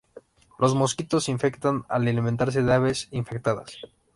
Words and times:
Los 0.57 0.73
mosquitos 0.73 1.25
se 1.25 1.31
infectan 1.31 1.83
al 1.87 2.07
alimentarse 2.07 2.63
de 2.63 2.73
aves 2.73 3.07
infectadas. 3.11 3.77